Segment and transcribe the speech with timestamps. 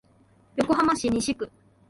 [0.57, 1.47] 横浜市西区